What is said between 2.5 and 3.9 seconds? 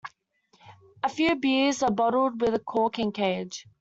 a cork and cage.